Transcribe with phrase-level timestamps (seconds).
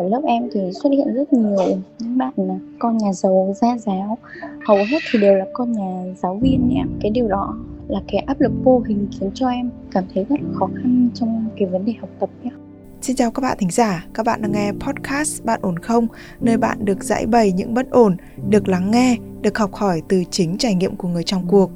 [0.00, 1.56] ở lớp em thì xuất hiện rất nhiều
[1.98, 2.32] những bạn
[2.78, 4.18] con nhà giàu gia giáo
[4.66, 6.86] hầu hết thì đều là con nhà giáo viên ấy.
[7.00, 7.56] cái điều đó
[7.88, 11.48] là cái áp lực vô hình khiến cho em cảm thấy rất khó khăn trong
[11.58, 12.50] cái vấn đề học tập nhé.
[13.00, 16.06] Xin chào các bạn thính giả, các bạn đang nghe podcast Bạn ổn không?
[16.40, 18.16] Nơi bạn được giải bày những bất ổn,
[18.48, 21.70] được lắng nghe, được học hỏi từ chính trải nghiệm của người trong cuộc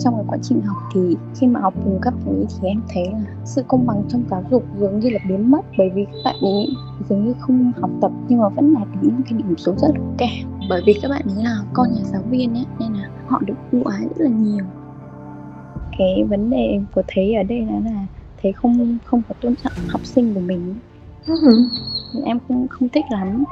[0.00, 2.82] trong cái quá trình học thì khi mà học cùng các bạn ấy thì em
[2.88, 5.60] thấy là sự công bằng trong giáo dục dường như là biến mất.
[5.78, 6.68] Bởi vì các bạn ấy
[7.08, 10.28] dường như không học tập nhưng mà vẫn đạt những cái điểm số rất cao
[10.68, 13.54] bởi vì các bạn ấy là con nhà giáo viên ấy nên là họ được
[13.72, 14.64] ưu ái rất là nhiều.
[15.98, 18.06] Cái vấn đề của thấy ở đây là là
[18.42, 20.74] thấy không không có tôn trọng học sinh của mình.
[21.26, 21.68] Uh-huh.
[22.24, 23.44] em cũng không thích lắm.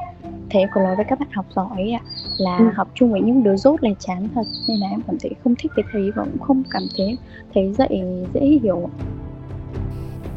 [0.50, 2.02] Thế có nói với các bạn học giỏi ạ
[2.38, 2.64] là ừ.
[2.74, 5.54] học chung với những đứa rốt là chán thật nên là em cảm thấy không
[5.58, 7.18] thích cái thấy và cũng không cảm thấy
[7.54, 8.02] thấy dạy
[8.34, 8.90] dễ hiểu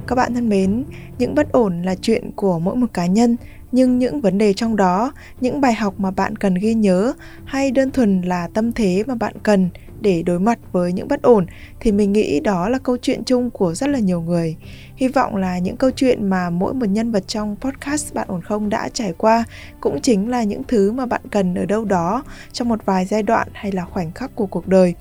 [0.07, 0.83] các bạn thân mến
[1.17, 3.35] những bất ổn là chuyện của mỗi một cá nhân
[3.71, 7.13] nhưng những vấn đề trong đó những bài học mà bạn cần ghi nhớ
[7.45, 9.69] hay đơn thuần là tâm thế mà bạn cần
[10.05, 11.45] để đối mặt với những bất ổn,
[11.79, 14.55] thì mình nghĩ đó là câu chuyện chung của rất là nhiều người.
[14.95, 18.41] Hy vọng là những câu chuyện mà mỗi một nhân vật trong podcast Bạn ổn
[18.41, 19.43] không đã trải qua
[19.79, 23.23] cũng chính là những thứ mà bạn cần ở đâu đó trong một vài giai
[23.23, 24.93] đoạn hay là khoảnh khắc của cuộc đời.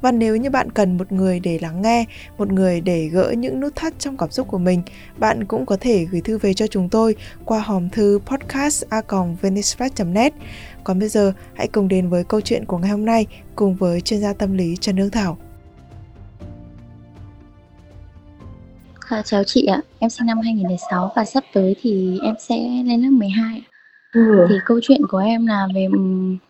[0.00, 2.04] Và nếu như bạn cần một người để lắng nghe,
[2.38, 4.82] một người để gỡ những nút thắt trong cảm xúc của mình,
[5.18, 8.84] bạn cũng có thể gửi thư về cho chúng tôi qua hòm thư podcast
[10.06, 10.32] net.
[10.84, 13.26] Còn bây giờ, hãy cùng đến với câu chuyện của ngày hôm nay
[13.56, 15.38] cùng với chuyên gia tâm lý Trần Hương Thảo.
[19.08, 23.02] À, chào chị ạ, em sinh năm 2006 và sắp tới thì em sẽ lên
[23.02, 23.62] lớp 12
[24.12, 24.46] Ừ.
[24.48, 25.88] Thì câu chuyện của em là về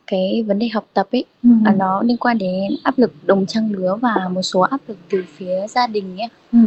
[0.07, 1.49] cái vấn đề học tập ấy, ừ.
[1.65, 4.99] là nó liên quan đến áp lực đồng trang lứa và một số áp lực
[5.11, 6.29] từ phía gia đình ấy.
[6.53, 6.59] Ừ.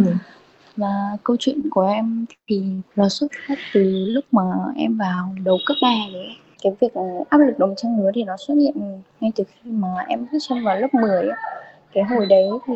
[0.78, 2.64] Và câu chuyện của em thì
[2.96, 4.42] nó xuất phát từ lúc mà
[4.76, 6.28] em vào đầu cấp 3 đấy.
[6.64, 6.94] Cái việc
[7.30, 10.40] áp lực đồng trang lứa thì nó xuất hiện ngay từ khi mà em bước
[10.50, 11.38] chân vào lớp 10 ấy.
[11.94, 12.74] Cái hồi đấy thì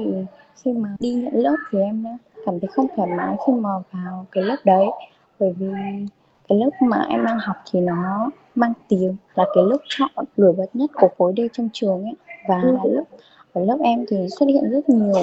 [0.64, 3.70] khi mà đi nhận lớp thì em đã cảm thấy không thoải mái khi mà
[3.92, 4.86] vào cái lớp đấy
[5.40, 5.68] bởi vì
[6.48, 10.54] cái lớp mà em đang học thì nó mang tiếng là cái lớp chọn nổi
[10.58, 12.16] bật nhất của khối D trong trường ấy.
[12.48, 12.78] Và ừ.
[12.84, 13.04] lớp
[13.54, 15.14] ở lớp em thì xuất hiện rất nhiều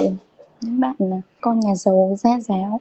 [0.61, 0.95] những bạn
[1.41, 2.79] con nhà giàu gia giáo.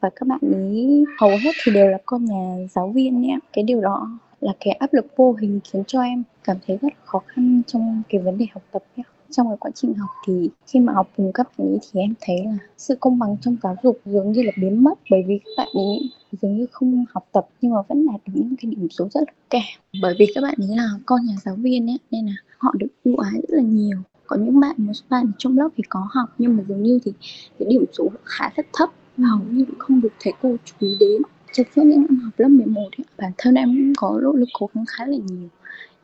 [0.00, 3.64] Và các bạn ấy hầu hết thì đều là con nhà giáo viên ấy cái
[3.64, 4.08] điều đó
[4.40, 8.02] là cái áp lực vô hình khiến cho em cảm thấy rất khó khăn trong
[8.08, 11.08] cái vấn đề học tập ấy trong cái quá trình học thì khi mà học
[11.16, 14.32] cùng các bạn ấy thì em thấy là sự công bằng trong giáo dục dường
[14.32, 14.94] như là biến mất.
[15.10, 16.10] Bởi vì các bạn ấy
[16.42, 19.20] dường như không học tập nhưng mà vẫn đạt được những cái điểm số rất
[19.20, 19.62] là kém
[20.02, 22.86] bởi vì các bạn ấy là con nhà giáo viên ấy nên là họ được
[23.04, 23.98] ưu ái rất là nhiều.
[24.26, 26.98] Có những bạn một số bạn trong lớp thì có học nhưng mà dường như
[27.04, 27.12] thì
[27.58, 31.22] cái điểm số khá rất thấp hầu như không được thầy cô chú ý đến.
[31.52, 34.48] Trong suốt những năm học lớp 11 ấy, bản thân em cũng có nỗ lực
[34.52, 35.48] cố gắng khá là nhiều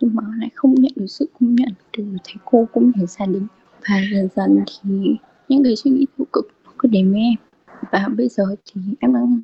[0.01, 3.27] nhưng mà lại không nhận được sự công nhận từ thầy cô cũng như gia
[3.27, 3.47] đình.
[3.89, 5.17] Và dần dần thì
[5.49, 6.49] những cái suy nghĩ tiêu cực
[6.79, 7.35] cứ đến với em.
[7.93, 9.41] Và bây giờ thì em đang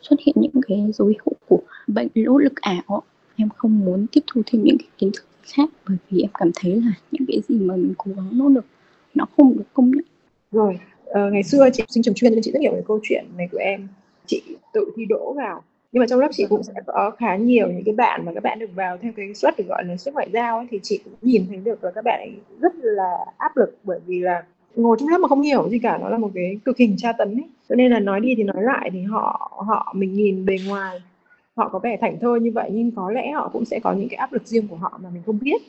[0.00, 3.02] xuất hiện những cái dấu hiệu của bệnh lỗ lực ảo.
[3.36, 6.50] Em không muốn tiếp thu thêm những cái kiến thức khác bởi vì em cảm
[6.54, 8.64] thấy là những cái gì mà mình cố gắng nỗ lực
[9.14, 10.04] nó không được công nhận.
[10.52, 13.24] Rồi ờ, ngày xưa chị sinh trường chuyên nên chị rất hiểu về câu chuyện
[13.36, 13.88] này của em.
[14.26, 15.62] Chị tự thi đỗ vào
[15.96, 18.42] nhưng mà trong lớp chị cũng sẽ có khá nhiều những cái bạn mà các
[18.42, 21.00] bạn được vào theo cái suất được gọi là suất ngoại giao ấy, thì chị
[21.04, 24.44] cũng nhìn thấy được là các bạn ấy rất là áp lực bởi vì là
[24.74, 27.12] ngồi trong lớp mà không hiểu gì cả nó là một cái cực hình tra
[27.12, 27.44] tấn ấy.
[27.68, 31.00] Cho nên là nói đi thì nói lại thì họ họ mình nhìn bề ngoài
[31.56, 34.08] họ có vẻ thảnh thơi như vậy nhưng có lẽ họ cũng sẽ có những
[34.08, 35.62] cái áp lực riêng của họ mà mình không biết.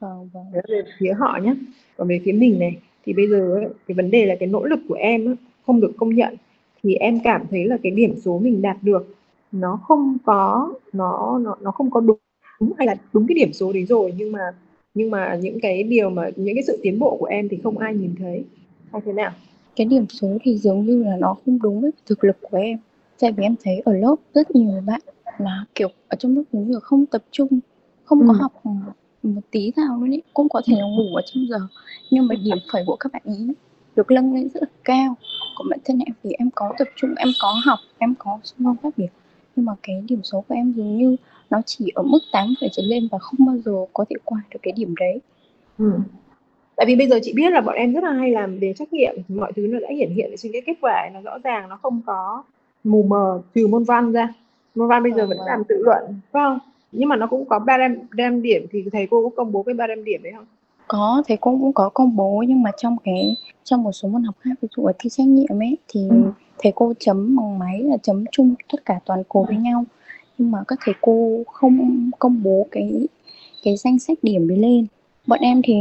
[0.00, 0.44] Vâng, vâng.
[0.52, 1.54] Đó về phía họ nhé
[1.96, 4.64] còn về phía mình này thì bây giờ ấy, cái vấn đề là cái nỗ
[4.64, 5.36] lực của em ấy,
[5.66, 6.34] không được công nhận
[6.82, 9.14] thì em cảm thấy là cái điểm số mình đạt được
[9.52, 12.18] nó không có nó nó nó không có đúng
[12.78, 14.52] hay là đúng cái điểm số đấy rồi nhưng mà
[14.94, 17.78] nhưng mà những cái điều mà những cái sự tiến bộ của em thì không
[17.78, 18.44] ai nhìn thấy.
[18.92, 19.32] Hay thế nào?
[19.76, 22.78] Cái điểm số thì dường như là nó không đúng với thực lực của em.
[23.20, 25.00] Tại vì em thấy ở lớp rất nhiều bạn
[25.38, 27.60] là kiểu ở trong lớp giống như là không tập trung
[28.04, 28.26] không ừ.
[28.28, 28.52] có học
[29.22, 31.58] một tí nào luôn ấy cũng có thể là ngủ ở trong giờ.
[32.10, 33.46] Nhưng mà điểm phẩy của các bạn ý
[33.96, 35.16] được lâng lên rất là cao.
[35.56, 38.58] Còn bản thân em thì em có tập trung em có học em có xung
[38.64, 39.08] phong phát biểu
[39.60, 41.16] nhưng mà cái điểm số của em dường như
[41.50, 44.40] nó chỉ ở mức 8 phải trở lên và không bao giờ có thể qua
[44.50, 45.20] được cái điểm đấy.
[45.78, 45.92] Ừ.
[46.76, 48.92] tại vì bây giờ chị biết là bọn em rất là hay làm đề trắc
[48.92, 51.78] nghiệm mọi thứ nó đã hiển hiện trên cái kết quả nó rõ ràng nó
[51.82, 52.42] không có
[52.84, 54.34] mù mờ trừ môn văn ra.
[54.74, 56.58] Môn văn bây giờ vẫn làm tự luận phải không?
[56.92, 57.78] Nhưng mà nó cũng có ba
[58.12, 60.46] đêm điểm thì thầy cô có công bố cái ba đêm điểm đấy không
[60.92, 64.22] có thầy cô cũng có công bố nhưng mà trong cái trong một số môn
[64.22, 66.16] học khác ví dụ ở thi trắc nghiệm ấy thì ừ.
[66.58, 69.84] thầy cô chấm bằng máy là chấm chung tất cả toàn cố với nhau.
[70.38, 73.08] Nhưng mà các thầy cô không công bố cái
[73.62, 74.86] cái danh sách điểm đấy lên.
[75.26, 75.74] Bọn em thì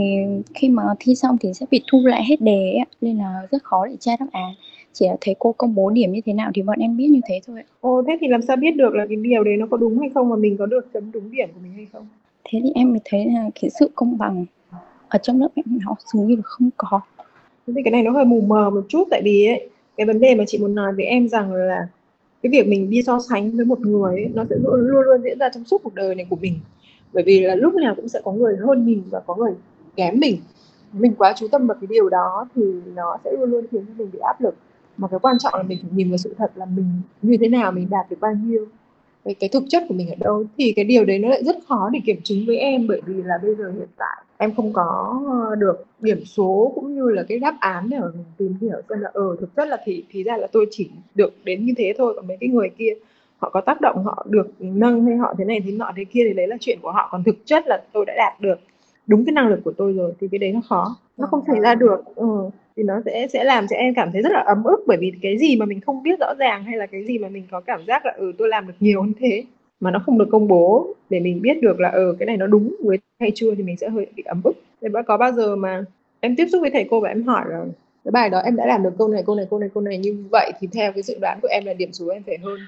[0.55, 3.63] khi mà thi xong thì sẽ bị thu lại hết đề ấy, nên là rất
[3.63, 4.53] khó để tra đáp án.
[4.93, 7.21] Chỉ là thầy cô công bố điểm như thế nào thì bọn em biết như
[7.27, 9.77] thế thôi Ồ thế thì làm sao biết được là cái điều đấy nó có
[9.77, 12.07] đúng hay không mà mình có được chấm đúng điểm của mình hay không?
[12.43, 14.45] Thế thì em mới thấy là cái sự công bằng
[15.09, 17.01] ở trong lớp em nó dường như là không có.
[17.67, 20.35] Thì cái này nó hơi mù mờ một chút tại vì ấy, cái vấn đề
[20.35, 21.87] mà chị muốn nói với em rằng là
[22.43, 25.21] cái việc mình đi so sánh với một người ấy, nó sẽ luôn luôn luôn
[25.23, 26.59] diễn ra trong suốt cuộc đời này của mình.
[27.13, 29.51] Bởi vì là lúc nào cũng sẽ có người hơn mình và có người
[29.95, 30.37] kém mình.
[30.93, 32.61] Mình quá chú tâm vào cái điều đó thì
[32.95, 34.55] nó sẽ luôn luôn khiến cho mình bị áp lực.
[34.97, 36.85] Mà cái quan trọng là mình phải nhìn vào sự thật là mình
[37.21, 38.65] như thế nào mình đạt được bao nhiêu
[39.25, 40.43] cái, cái thực chất của mình ở đâu.
[40.57, 43.23] Thì cái điều đấy nó lại rất khó để kiểm chứng với em bởi vì
[43.23, 45.19] là bây giờ hiện tại em không có
[45.57, 49.09] được điểm số cũng như là cái đáp án để mình tìm hiểu xem là
[49.13, 52.13] ờ thực chất là thì thì ra là tôi chỉ được đến như thế thôi
[52.15, 52.93] còn mấy cái người kia
[53.37, 56.23] họ có tác động họ được nâng hay họ thế này thế nọ thế kia
[56.27, 58.59] thì đấy là chuyện của họ còn thực chất là tôi đã đạt được
[59.07, 61.59] đúng cái năng lực của tôi rồi thì cái đấy nó khó nó không xảy
[61.59, 62.49] ra được ừ.
[62.75, 65.11] thì nó sẽ sẽ làm cho em cảm thấy rất là ấm ức bởi vì
[65.21, 67.61] cái gì mà mình không biết rõ ràng hay là cái gì mà mình có
[67.61, 69.43] cảm giác là ừ tôi làm được nhiều hơn thế
[69.79, 72.47] mà nó không được công bố để mình biết được là ừ cái này nó
[72.47, 75.55] đúng với hay chưa thì mình sẽ hơi bị ấm ức thế có bao giờ
[75.55, 75.83] mà
[76.19, 77.65] em tiếp xúc với thầy cô và em hỏi là
[78.03, 79.97] cái bài đó em đã làm được câu này câu này câu này câu này
[79.97, 82.59] như vậy thì theo cái dự đoán của em là điểm số em phải hơn.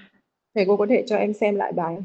[0.55, 1.97] Thầy cô có thể cho em xem lại bài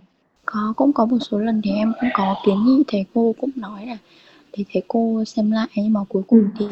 [0.46, 3.50] có cũng có một số lần thì em cũng có kiến nghị thầy cô cũng
[3.56, 3.98] nói là
[4.52, 6.66] thì thầy cô xem lại nhưng mà cuối cùng thì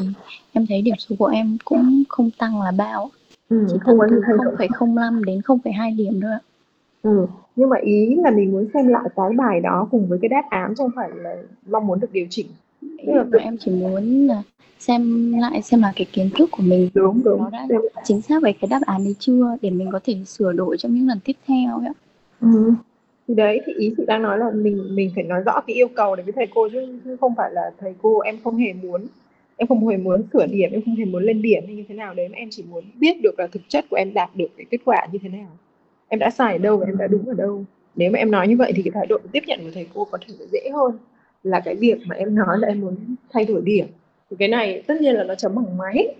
[0.52, 3.10] em thấy điểm số của em cũng không tăng là bao.
[3.48, 6.40] Ừ, chỉ tăng từ 0,05 đến 0,2 điểm thôi ạ
[7.04, 7.26] ừ.
[7.56, 10.42] nhưng mà ý là mình muốn xem lại cái bài đó cùng với cái đáp
[10.50, 11.36] án không phải là
[11.66, 12.46] mong muốn được điều chỉnh.
[13.06, 14.42] Mà em chỉ muốn là
[14.78, 16.90] xem lại xem là cái kiến thức của mình.
[16.94, 17.38] Đúng đúng.
[17.38, 17.66] Nó đã
[18.04, 19.56] chính xác về cái đáp án đấy chưa?
[19.62, 21.92] Để mình có thể sửa đổi trong những lần tiếp theo ấy
[22.40, 22.72] ừ.
[23.28, 25.88] thì đấy thì ý chị đang nói là mình mình phải nói rõ cái yêu
[25.88, 28.72] cầu để với thầy cô chứ, chứ không phải là thầy cô em không hề
[28.72, 29.06] muốn
[29.56, 31.94] em không hề muốn sửa điểm em không hề muốn lên điểm hay như thế
[31.94, 32.28] nào đấy.
[32.28, 34.78] Mà em chỉ muốn biết được là thực chất của em đạt được cái kết
[34.84, 35.48] quả như thế nào
[36.14, 37.64] em đã sai ở đâu và em đã đúng ở đâu.
[37.96, 40.04] Nếu mà em nói như vậy thì cái thái độ tiếp nhận của thầy cô
[40.04, 40.98] có thể dễ hơn.
[41.42, 42.96] Là cái việc mà em nói là em muốn
[43.32, 43.86] thay đổi điểm.
[44.30, 46.14] Thì cái này tất nhiên là nó chấm bằng máy.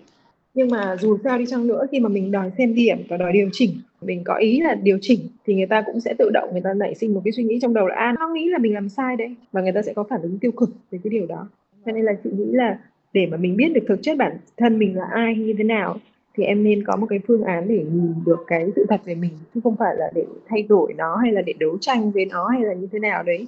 [0.53, 3.33] Nhưng mà dù sao đi chăng nữa, khi mà mình đòi xem điểm và đòi
[3.33, 3.71] điều chỉnh,
[4.01, 6.73] mình có ý là điều chỉnh, thì người ta cũng sẽ tự động, người ta
[6.73, 8.89] nảy sinh một cái suy nghĩ trong đầu là à nó nghĩ là mình làm
[8.89, 9.35] sai đấy.
[9.51, 11.47] Và người ta sẽ có phản ứng tiêu cực về cái điều đó.
[11.85, 12.79] Cho nên là chị nghĩ là
[13.13, 15.99] để mà mình biết được thực chất bản thân mình là ai, như thế nào
[16.35, 19.15] thì em nên có một cái phương án để nhìn được cái sự thật về
[19.15, 22.25] mình chứ không phải là để thay đổi nó hay là để đấu tranh với
[22.25, 23.47] nó hay là như thế nào đấy.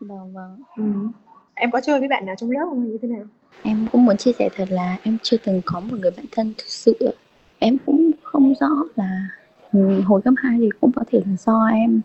[0.00, 0.62] Vâng vâng.
[0.76, 0.84] Ừ.
[1.54, 2.84] em có chơi với bạn nào trong lớp không?
[2.84, 3.24] Như thế nào?
[3.62, 6.54] Em cũng muốn chia sẻ thật là em chưa từng có một người bạn thân
[6.58, 6.94] thực sự
[7.58, 9.28] em cũng không rõ là
[9.72, 12.00] ừ, hồi cấp 2 thì cũng có thể là do em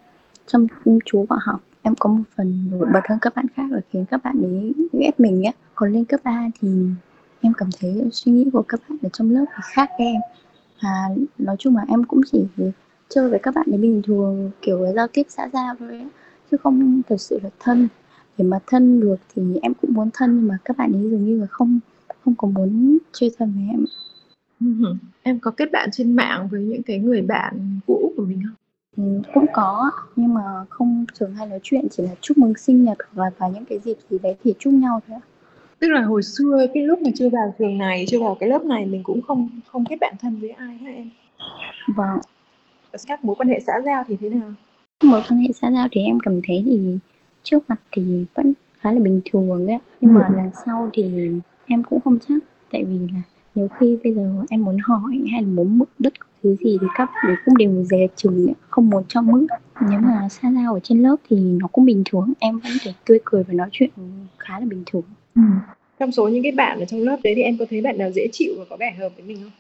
[0.48, 0.68] chăm
[1.06, 1.60] chú vào học.
[1.82, 4.74] Em có một phần nổi bật hơn các bạn khác là khiến các bạn ấy
[4.94, 6.68] ghét mình á còn lên cấp 3 thì
[7.42, 10.22] em cảm thấy suy nghĩ của các bạn ở trong lớp thì khác em.
[10.84, 12.44] Và nói chung là em cũng chỉ
[13.10, 16.08] chơi với các bạn ấy bình thường kiểu giao tiếp xã giao thôi ấy,
[16.52, 17.88] chứ không thật sự là thân.
[18.38, 21.26] Để mà thân được thì em cũng muốn thân nhưng mà các bạn ấy dường
[21.26, 21.80] như là không
[22.26, 23.86] không có muốn chơi thân với em.
[25.24, 28.56] Em có kết bạn trên mạng với những cái người bạn cũ của mình không?
[28.98, 32.84] Ừ, cũng có nhưng mà không thường hay nói chuyện chỉ là chúc mừng sinh
[32.84, 35.20] nhật hoặc là vào những cái dịp gì đấy thì chúc nhau thôi
[35.82, 38.66] tức là hồi xưa cái lúc mà chưa vào trường này chưa vào cái lớp
[38.66, 41.10] này mình cũng không không kết bạn thân với ai hả em.
[41.96, 42.20] Vâng.
[43.08, 44.54] Các mối quan hệ xã giao thì thế nào?
[45.04, 46.98] Mối quan hệ xã giao thì em cảm thấy thì
[47.44, 50.36] trước mặt thì vẫn khá là bình thường ấy nhưng mà ừ.
[50.36, 51.30] lần sau thì
[51.66, 52.44] em cũng không chắc.
[52.72, 53.22] Tại vì là
[53.56, 56.88] nhiều khi bây giờ em muốn hỏi hay là muốn mượn đất thứ gì thì
[56.98, 59.48] các bạn cũng đều dè chừng không muốn cho mượn.
[59.90, 62.34] Nếu mà xa giao ở trên lớp thì nó cũng bình thường.
[62.40, 63.90] Em vẫn thể tươi cười và nói chuyện
[64.38, 65.04] khá là bình thường
[65.36, 65.42] ừ.
[66.00, 68.12] trong số những cái bạn ở trong lớp đấy thì em có thấy bạn nào
[68.12, 69.52] dễ chịu và có vẻ hợp với mình không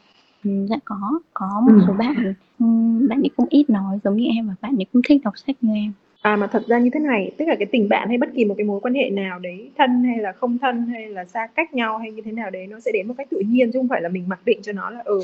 [0.43, 1.83] Ừ, dạ có có một ừ.
[1.87, 2.65] số bạn ừ,
[3.09, 5.55] bạn ấy cũng ít nói giống như em và bạn ấy cũng thích đọc sách
[5.61, 8.17] như em À mà thật ra như thế này, tức là cái tình bạn hay
[8.17, 11.09] bất kỳ một cái mối quan hệ nào đấy, thân hay là không thân hay
[11.09, 13.39] là xa cách nhau hay như thế nào đấy nó sẽ đến một cách tự
[13.47, 15.19] nhiên chứ không phải là mình mặc định cho nó là ừ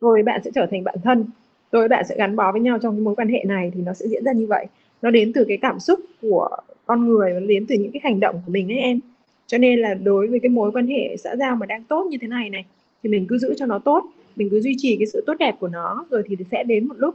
[0.00, 1.24] rồi bạn sẽ trở thành bạn thân,
[1.72, 3.94] rồi bạn sẽ gắn bó với nhau trong cái mối quan hệ này thì nó
[3.94, 4.66] sẽ diễn ra như vậy.
[5.02, 6.48] Nó đến từ cái cảm xúc của
[6.86, 9.00] con người, nó đến từ những cái hành động của mình ấy em.
[9.48, 12.18] Cho nên là đối với cái mối quan hệ xã giao mà đang tốt như
[12.20, 12.64] thế này này
[13.02, 14.04] thì mình cứ giữ cho nó tốt,
[14.36, 16.94] mình cứ duy trì cái sự tốt đẹp của nó rồi thì sẽ đến một
[16.98, 17.14] lúc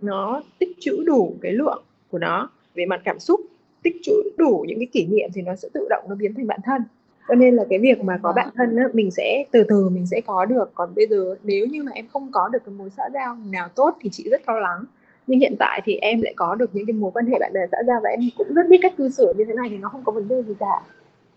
[0.00, 3.40] nó tích trữ đủ cái lượng của nó về mặt cảm xúc
[3.82, 6.46] tích trữ đủ những cái kỷ niệm thì nó sẽ tự động nó biến thành
[6.46, 6.82] bạn thân.
[7.28, 10.06] Cho nên là cái việc mà có bạn thân á, mình sẽ từ từ mình
[10.06, 10.70] sẽ có được.
[10.74, 13.68] Còn bây giờ nếu như mà em không có được cái mối xã giao nào
[13.74, 14.84] tốt thì chị rất lo lắng.
[15.26, 17.60] Nhưng hiện tại thì em lại có được những cái mối quan hệ bạn bè
[17.72, 19.88] xã giao và em cũng rất biết cách cư xử như thế này thì nó
[19.88, 20.82] không có vấn đề gì cả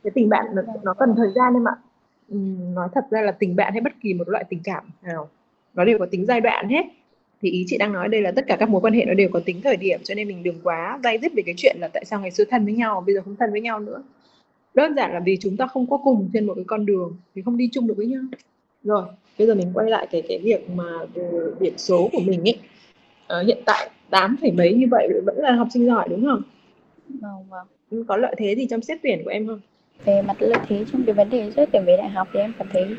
[0.04, 1.76] cái tình bạn nó, nó cần thời gian em ạ.
[2.34, 5.30] Uhm, nói thật ra là tình bạn hay bất kỳ một loại tình cảm nào
[5.74, 6.86] nó đều có tính giai đoạn hết.
[7.42, 9.30] Thì ý chị đang nói đây là tất cả các mối quan hệ nó đều
[9.34, 11.88] có tính thời điểm cho nên mình đừng quá dây dứt về cái chuyện là
[11.88, 14.04] tại sao ngày xưa thân với nhau bây giờ không thân với nhau nữa.
[14.74, 17.42] Đơn giản là vì chúng ta không có cùng trên một cái con đường thì
[17.42, 18.22] không đi chung được với nhau.
[18.84, 19.04] Rồi
[19.38, 20.84] bây giờ mình quay lại cái cái việc mà
[21.60, 22.60] điểm số của mình ấy.
[23.42, 26.42] Uh, hiện tại 8 phẩy mấy như vậy vẫn là học sinh giỏi đúng không?
[27.10, 27.68] Vâng vâng.
[27.90, 29.60] Ừ, có lợi thế gì trong xét tuyển của em không
[30.06, 32.54] về mặt lợi thế trong cái vấn đề xét tuyển về đại học thì em
[32.60, 32.96] cảm thấy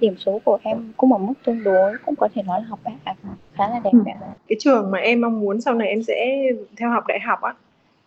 [0.00, 2.80] điểm số của em cũng ở mức tương đối cũng có thể nói là học
[2.84, 3.14] bạ
[3.52, 3.98] khá là đẹp ừ.
[4.48, 6.42] cái trường mà em mong muốn sau này em sẽ
[6.76, 7.54] theo học đại học á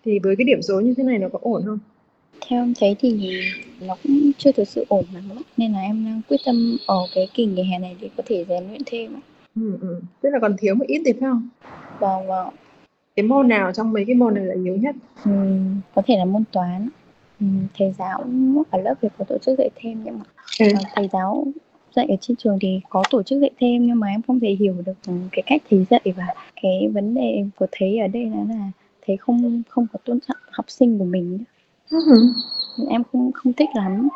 [0.06, 1.80] thì với cái điểm số như thế này nó có ổn không?
[2.48, 3.42] Theo em thấy thì
[3.82, 7.28] nó cũng chưa thực sự ổn lắm nên là em đang quyết tâm ở cái
[7.34, 9.16] kỳ nghỉ hè này để có thể rèn luyện thêm
[9.56, 10.02] ừ, ừ.
[10.22, 11.50] tức là còn thiếu một ít thì phải không?
[12.00, 12.50] Vâng vâng.
[13.16, 14.96] Cái môn nào trong mấy cái môn này là yếu nhất?
[15.26, 15.32] Ừ,
[15.96, 16.90] có thể là môn toán
[17.78, 18.26] thầy giáo
[18.70, 20.26] ở lớp thì có tổ chức dạy thêm nhưng mà
[20.60, 20.66] ừ.
[20.96, 21.48] thầy giáo
[21.96, 24.50] dạy ở trên trường thì có tổ chức dạy thêm nhưng mà em không thể
[24.50, 24.94] hiểu được
[25.32, 26.28] cái cách thầy dạy và
[26.62, 28.72] cái vấn đề của thầy ở đây là là
[29.08, 31.40] thầy không không có tôn trọng học sinh của mình
[31.90, 32.32] uh-huh.
[32.90, 34.08] em không không thích lắm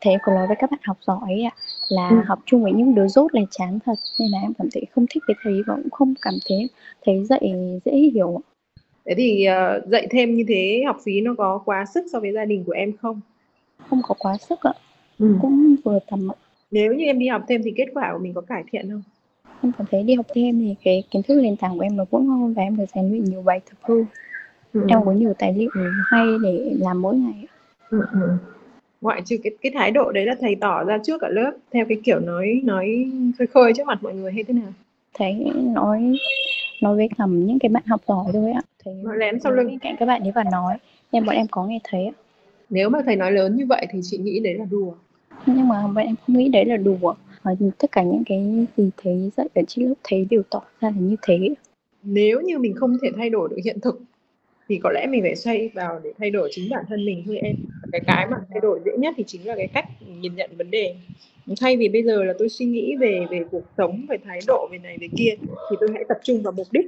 [0.00, 1.52] thầy có nói với các bạn học giỏi ạ
[1.88, 2.16] là ừ.
[2.26, 5.06] học chung với những đứa rốt là chán thật nên là em cảm thấy không
[5.10, 6.68] thích cái thầy và cũng không cảm thấy
[7.04, 7.52] thấy dạy
[7.84, 8.40] dễ hiểu
[9.10, 12.32] thế thì uh, dạy thêm như thế học phí nó có quá sức so với
[12.32, 13.20] gia đình của em không?
[13.88, 14.72] Không có quá sức ạ.
[15.18, 15.34] Ừ.
[15.42, 16.36] cũng vừa tầm ạ.
[16.70, 19.02] Nếu như em đi học thêm thì kết quả của mình có cải thiện không?
[19.62, 22.04] Em cảm thấy đi học thêm thì cái kiến thức nền tảng của em nó
[22.10, 24.04] cũng hơn và em được rèn luyện nhiều bài thực hư
[24.72, 24.86] ừ.
[24.88, 25.70] em có nhiều tài liệu
[26.10, 27.46] hay để làm mỗi ngày
[27.90, 28.28] ừ, ừ.
[29.00, 31.84] ngoại trừ cái cái thái độ đấy là thầy tỏ ra trước cả lớp theo
[31.88, 34.72] cái kiểu nói nói khơi khơi trước mặt mọi người hay thế nào?
[35.14, 36.18] Thầy nói
[36.82, 39.78] nói với cầm những cái bạn học giỏi thôi ạ thầy nói lén sau lưng.
[39.78, 40.76] cạnh các bạn ấy và nói.
[41.12, 42.12] Nên bọn em có nghe thấy ạ
[42.70, 44.92] nếu mà thầy nói lớn như vậy thì chị nghĩ đấy là đùa.
[45.46, 47.14] Nhưng mà bọn em không nghĩ đấy là đùa.
[47.42, 50.90] Và tất cả những cái gì thầy dạy ở trên lớp thầy đều tỏ ra
[50.90, 51.38] là như thế.
[52.02, 54.00] Nếu như mình không thể thay đổi được hiện thực
[54.70, 57.38] thì có lẽ mình phải xoay vào để thay đổi chính bản thân mình thôi
[57.42, 57.56] em.
[57.92, 59.84] Cái cái mà thay đổi dễ nhất thì chính là cái cách
[60.20, 60.94] nhìn nhận vấn đề.
[61.60, 64.68] Thay vì bây giờ là tôi suy nghĩ về về cuộc sống về thái độ
[64.72, 65.34] về này về kia
[65.70, 66.86] thì tôi hãy tập trung vào mục đích.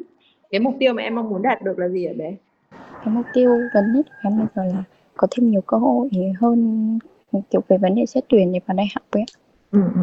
[0.51, 2.35] Cái mục tiêu mà em mong muốn đạt được là gì hả bé?
[2.71, 4.85] Cái mục tiêu gần nhất của em bây giờ là
[5.17, 6.09] có thêm nhiều cơ hội
[6.41, 6.99] hơn
[7.51, 9.25] kiểu về vấn đề xét tuyển để vào đại học ấy
[9.71, 10.01] ừ, ừ.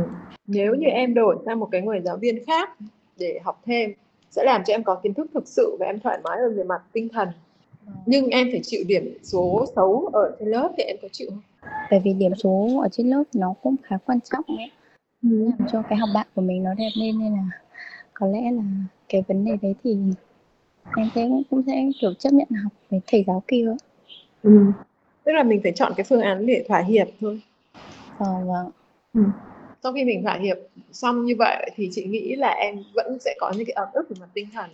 [0.48, 2.70] nếu như em đổi sang một cái người giáo viên khác
[3.20, 3.94] để học thêm
[4.30, 6.64] sẽ làm cho em có kiến thức thực sự và em thoải mái hơn về
[6.64, 7.28] mặt tinh thần
[8.06, 11.42] nhưng em phải chịu điểm số xấu ở trên lớp thì em có chịu không?
[11.92, 14.72] Bởi vì điểm số ở trên lớp nó cũng khá quan trọng ấy.
[15.24, 15.30] Ừ.
[15.46, 17.50] Làm cho cái học bạ của mình nó đẹp lên nên là
[18.14, 18.64] có lẽ là
[19.10, 19.98] cái vấn đề đấy thì
[20.98, 23.76] em sẽ cũng sẽ kiểu chấp nhận học với thầy giáo kia.
[24.44, 24.72] Ừ.
[25.24, 27.42] Tức là mình phải chọn cái phương án để thỏa hiệp thôi.
[28.18, 28.72] Ờ, vâng.
[29.14, 29.22] Ừ.
[29.84, 30.58] Sau khi mình thỏa hiệp
[30.92, 34.10] xong như vậy thì chị nghĩ là em vẫn sẽ có những cái ấm ức
[34.10, 34.70] về mặt tinh thần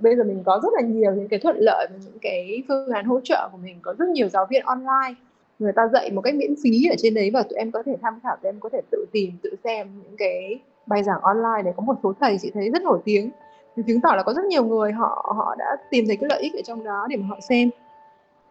[0.00, 2.90] bây giờ mình có rất là nhiều những cái thuận lợi và những cái phương
[2.90, 3.78] án hỗ trợ của mình.
[3.82, 5.14] Có rất nhiều giáo viên online.
[5.58, 7.96] Người ta dạy một cách miễn phí ở trên đấy và tụi em có thể
[8.02, 11.62] tham khảo, tụi em có thể tự tìm, tự xem những cái bài giảng online
[11.64, 13.30] này có một số thầy chị thấy rất nổi tiếng.
[13.76, 16.40] Thì chứng tỏ là có rất nhiều người họ họ đã tìm thấy cái lợi
[16.40, 17.70] ích ở trong đó để mà họ xem.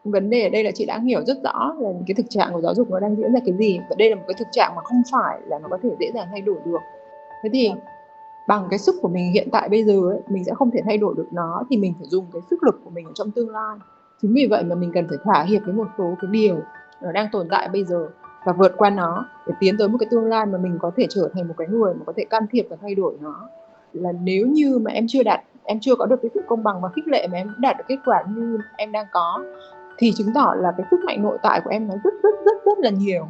[0.03, 2.61] Vấn đề ở đây là chị đã hiểu rất rõ là cái thực trạng của
[2.61, 3.79] giáo dục nó đang diễn ra cái gì.
[3.89, 6.11] Và đây là một cái thực trạng mà không phải là nó có thể dễ
[6.13, 6.81] dàng thay đổi được.
[7.43, 7.77] Thế thì vâng
[8.47, 10.97] bằng cái sức của mình hiện tại bây giờ ấy, mình sẽ không thể thay
[10.97, 13.49] đổi được nó thì mình phải dùng cái sức lực của mình ở trong tương
[13.49, 13.77] lai.
[14.21, 16.59] Chính vì vậy mà mình cần phải thỏa hiệp với một số cái điều
[17.01, 18.09] nó đang tồn tại bây giờ
[18.45, 21.07] và vượt qua nó để tiến tới một cái tương lai mà mình có thể
[21.09, 23.49] trở thành một cái người mà có thể can thiệp và thay đổi nó.
[23.93, 26.81] Là nếu như mà em chưa đạt em chưa có được cái sự công bằng
[26.81, 29.43] và khích lệ mà em đạt được kết quả như em đang có
[29.97, 32.65] thì chứng tỏ là cái sức mạnh nội tại của em nó rất rất rất
[32.65, 33.27] rất là nhiều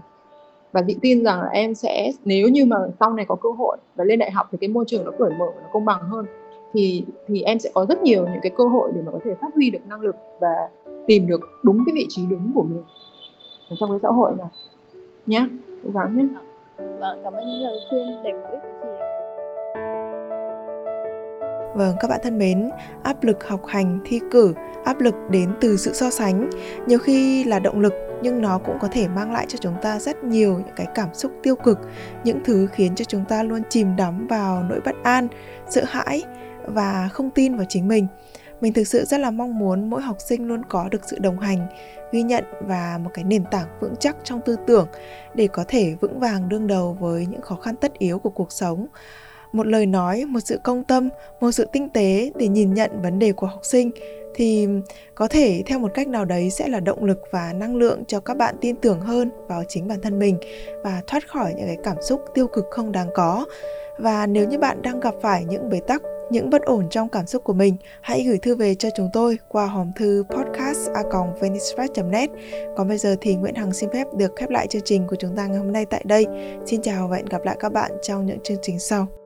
[0.73, 3.77] và chị tin rằng là em sẽ, nếu như mà sau này có cơ hội
[3.95, 6.25] và lên đại học thì cái môi trường nó cởi mở, nó công bằng hơn,
[6.73, 9.31] thì thì em sẽ có rất nhiều những cái cơ hội để mà có thể
[9.41, 10.69] phát huy được năng lực và
[11.07, 12.83] tìm được đúng cái vị trí đúng của mình
[13.69, 14.47] ở trong cái xã hội này.
[15.25, 15.47] Nhé
[15.83, 16.23] cố gắng nhé
[16.99, 19.12] vâng cảm ơn những lời khuyên đầy hữu ích của chị
[21.75, 22.69] Vâng, các bạn thân mến,
[23.03, 24.53] áp lực học hành, thi cử,
[24.85, 26.49] áp lực đến từ sự so sánh,
[26.87, 29.99] nhiều khi là động lực nhưng nó cũng có thể mang lại cho chúng ta
[29.99, 31.79] rất nhiều những cái cảm xúc tiêu cực,
[32.23, 35.27] những thứ khiến cho chúng ta luôn chìm đắm vào nỗi bất an,
[35.69, 36.23] sợ hãi
[36.65, 38.07] và không tin vào chính mình.
[38.61, 41.39] Mình thực sự rất là mong muốn mỗi học sinh luôn có được sự đồng
[41.39, 41.67] hành,
[42.11, 44.87] ghi nhận và một cái nền tảng vững chắc trong tư tưởng
[45.33, 48.51] để có thể vững vàng đương đầu với những khó khăn tất yếu của cuộc
[48.51, 48.87] sống
[49.53, 53.19] một lời nói một sự công tâm một sự tinh tế để nhìn nhận vấn
[53.19, 53.91] đề của học sinh
[54.35, 54.67] thì
[55.15, 58.19] có thể theo một cách nào đấy sẽ là động lực và năng lượng cho
[58.19, 60.37] các bạn tin tưởng hơn vào chính bản thân mình
[60.83, 63.45] và thoát khỏi những cái cảm xúc tiêu cực không đáng có
[63.99, 67.27] và nếu như bạn đang gặp phải những bế tắc những bất ổn trong cảm
[67.27, 72.29] xúc của mình, hãy gửi thư về cho chúng tôi qua hòm thư podcast.venicefresh.net.
[72.77, 75.35] Còn bây giờ thì Nguyễn Hằng xin phép được khép lại chương trình của chúng
[75.35, 76.25] ta ngày hôm nay tại đây.
[76.65, 79.22] Xin chào và hẹn gặp lại các bạn trong những chương trình sau.